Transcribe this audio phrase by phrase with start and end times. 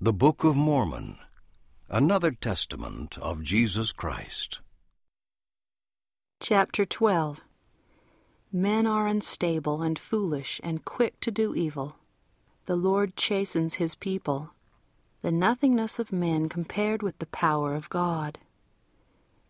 [0.00, 1.18] The Book of Mormon,
[1.90, 4.60] another testament of Jesus Christ.
[6.38, 7.40] Chapter 12
[8.52, 11.96] Men are unstable and foolish and quick to do evil.
[12.66, 14.50] The Lord chastens his people.
[15.22, 18.38] The nothingness of men compared with the power of God.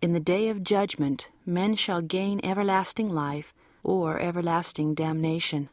[0.00, 3.52] In the day of judgment, men shall gain everlasting life
[3.82, 5.68] or everlasting damnation.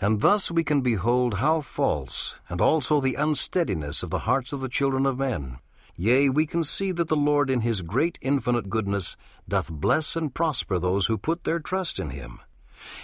[0.00, 4.60] And thus we can behold how false, and also the unsteadiness of the hearts of
[4.60, 5.58] the children of men.
[5.96, 9.16] Yea, we can see that the Lord in his great infinite goodness
[9.48, 12.40] doth bless and prosper those who put their trust in him.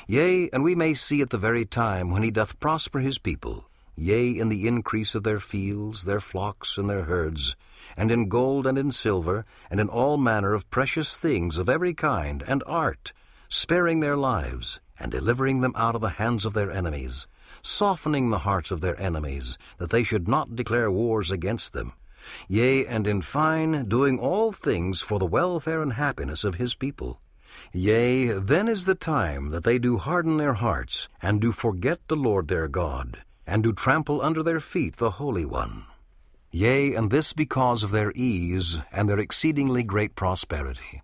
[0.08, 3.64] Yea, and we may see at the very time when he doth prosper his people,
[3.96, 7.54] yea, in the increase of their fields, their flocks, and their herds,
[7.96, 11.94] and in gold and in silver, and in all manner of precious things of every
[11.94, 13.12] kind and art,
[13.48, 17.26] sparing their lives, and delivering them out of the hands of their enemies,
[17.62, 21.92] softening the hearts of their enemies, that they should not declare wars against them.
[22.48, 27.18] Yea, and in fine, doing all things for the welfare and happiness of his people.
[27.72, 32.16] Yea, then is the time that they do harden their hearts, and do forget the
[32.16, 35.86] Lord their God, and do trample under their feet the Holy One.
[36.52, 41.02] Yea, and this because of their ease and their exceedingly great prosperity.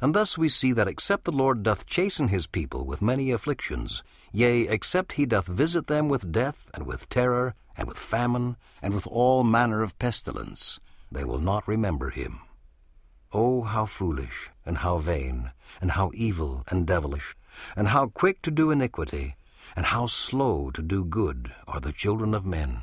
[0.00, 4.02] And thus we see that except the Lord doth chasten his people with many afflictions,
[4.32, 8.94] yea, except he doth visit them with death, and with terror, and with famine, and
[8.94, 10.78] with all manner of pestilence,
[11.10, 12.40] they will not remember him.
[13.32, 17.34] Oh, how foolish, and how vain, and how evil and devilish,
[17.76, 19.36] and how quick to do iniquity,
[19.74, 22.82] and how slow to do good are the children of men.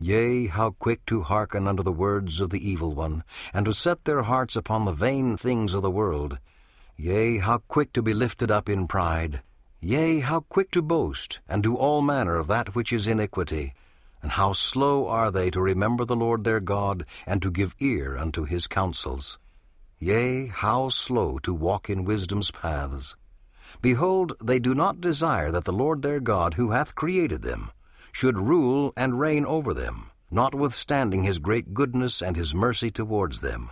[0.00, 4.04] Yea, how quick to hearken unto the words of the evil one, and to set
[4.04, 6.38] their hearts upon the vain things of the world.
[6.96, 9.42] Yea, how quick to be lifted up in pride.
[9.80, 13.74] Yea, how quick to boast, and do all manner of that which is iniquity.
[14.22, 18.16] And how slow are they to remember the Lord their God, and to give ear
[18.16, 19.36] unto his counsels.
[19.98, 23.16] Yea, how slow to walk in wisdom's paths.
[23.82, 27.72] Behold, they do not desire that the Lord their God, who hath created them,
[28.12, 33.70] should rule and reign over them, notwithstanding his great goodness and his mercy towards them.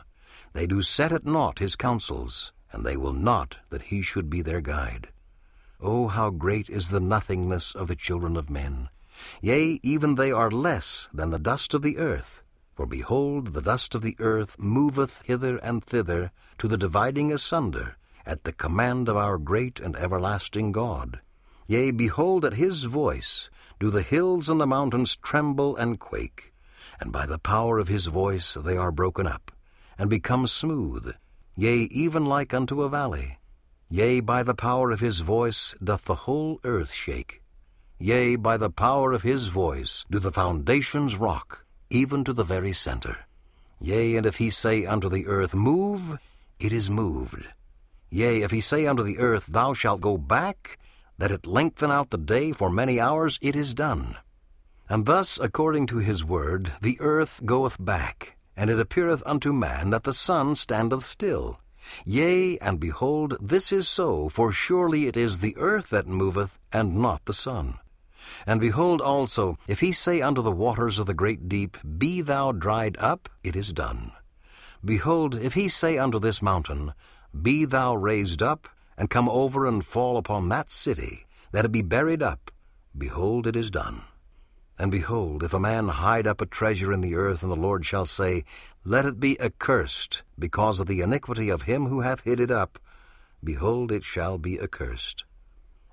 [0.52, 4.42] They do set at naught his counsels, and they will not that he should be
[4.42, 5.08] their guide.
[5.80, 8.88] O how great is the nothingness of the children of men!
[9.40, 12.42] Yea, even they are less than the dust of the earth.
[12.74, 17.96] For behold, the dust of the earth moveth hither and thither to the dividing asunder,
[18.26, 21.20] at the command of our great and everlasting God.
[21.66, 26.52] Yea, behold, at his voice do the hills and the mountains tremble and quake,
[27.00, 29.52] and by the power of his voice they are broken up,
[29.98, 31.14] and become smooth,
[31.56, 33.38] yea, even like unto a valley.
[33.88, 37.42] Yea, by the power of his voice doth the whole earth shake.
[37.98, 42.72] Yea, by the power of his voice do the foundations rock, even to the very
[42.72, 43.26] center.
[43.80, 46.18] Yea, and if he say unto the earth, Move,
[46.58, 47.46] it is moved.
[48.10, 50.78] Yea, if he say unto the earth, Thou shalt go back,
[51.18, 54.16] that it lengthen out the day for many hours, it is done.
[54.88, 59.90] And thus, according to his word, the earth goeth back, and it appeareth unto man
[59.90, 61.60] that the sun standeth still.
[62.04, 66.96] Yea, and behold, this is so, for surely it is the earth that moveth, and
[66.96, 67.78] not the sun.
[68.46, 72.52] And behold also, if he say unto the waters of the great deep, Be thou
[72.52, 74.12] dried up, it is done.
[74.84, 76.92] Behold, if he say unto this mountain,
[77.40, 81.82] Be thou raised up, and come over and fall upon that city, that it be
[81.82, 82.50] buried up,
[82.96, 84.02] behold, it is done.
[84.78, 87.86] And behold, if a man hide up a treasure in the earth, and the Lord
[87.86, 88.44] shall say,
[88.84, 92.78] Let it be accursed, because of the iniquity of him who hath hid it up,
[93.42, 95.24] behold, it shall be accursed.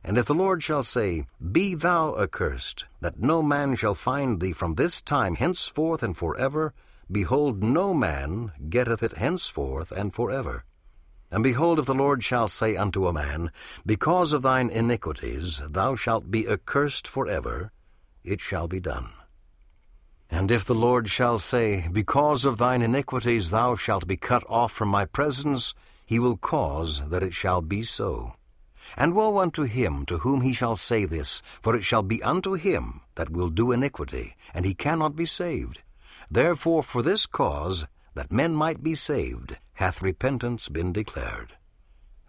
[0.03, 4.51] And if the Lord shall say, Be thou accursed, that no man shall find thee
[4.51, 6.73] from this time henceforth and for ever,
[7.09, 10.65] behold, no man getteth it henceforth and for ever.
[11.33, 13.51] And behold, if the Lord shall say unto a man,
[13.87, 17.71] Because of thine iniquities thou shalt be accursed for ever,
[18.23, 19.09] it shall be done.
[20.29, 24.71] And if the Lord shall say, Because of thine iniquities thou shalt be cut off
[24.71, 25.73] from my presence,
[26.05, 28.35] he will cause that it shall be so.
[28.95, 32.53] And woe unto him to whom he shall say this, for it shall be unto
[32.53, 35.81] him that will do iniquity, and he cannot be saved.
[36.29, 41.57] Therefore for this cause, that men might be saved, hath repentance been declared.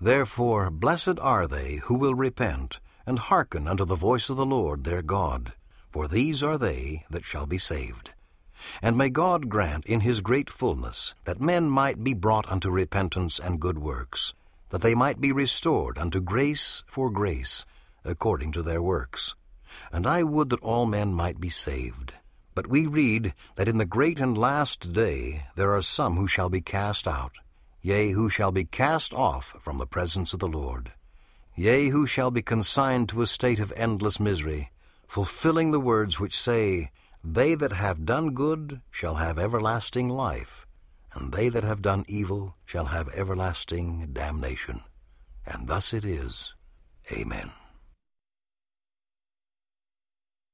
[0.00, 4.82] Therefore blessed are they who will repent, and hearken unto the voice of the Lord
[4.82, 5.52] their God,
[5.88, 8.10] for these are they that shall be saved.
[8.82, 13.38] And may God grant in his great fullness that men might be brought unto repentance
[13.38, 14.34] and good works,
[14.70, 17.64] that they might be restored unto grace for grace,
[18.04, 19.36] according to their works.
[19.92, 22.14] And I would that all men might be saved,
[22.54, 26.48] But we read that in the great and last day there are some who shall
[26.48, 27.32] be cast out,
[27.84, 30.90] yea, who shall be cast off from the presence of the Lord,
[31.54, 34.70] yea, who shall be consigned to a state of endless misery,
[35.06, 36.90] fulfilling the words which say,
[37.22, 40.66] They that have done good shall have everlasting life,
[41.12, 44.80] and they that have done evil shall have everlasting damnation.
[45.46, 46.54] And thus it is.
[47.12, 47.52] Amen.